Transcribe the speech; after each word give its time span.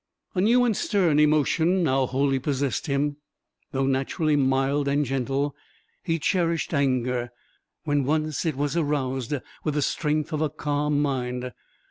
A 0.33 0.41
new 0.41 0.65
and 0.65 0.75
stern 0.75 1.19
emotion 1.19 1.83
now 1.83 2.07
wholly 2.07 2.39
possessed 2.39 2.87
him; 2.87 3.17
though 3.71 3.85
naturally 3.85 4.35
mild 4.35 4.87
and 4.87 5.05
gentle, 5.05 5.55
he 6.01 6.17
cherished 6.17 6.73
anger, 6.73 7.29
when 7.83 8.03
once 8.03 8.43
it 8.43 8.55
was 8.57 8.75
aroused, 8.75 9.35
with 9.63 9.75
the 9.75 9.83
strength 9.83 10.33
of 10.33 10.41
a 10.41 10.49
calm 10.49 10.99
mind. 11.03 11.51